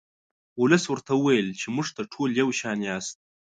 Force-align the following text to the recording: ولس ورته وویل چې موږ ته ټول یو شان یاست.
ولس 0.61 0.83
ورته 0.91 1.11
وویل 1.15 1.47
چې 1.59 1.67
موږ 1.75 1.87
ته 1.95 2.01
ټول 2.13 2.29
یو 2.41 2.49
شان 2.59 2.79
یاست. 2.89 3.17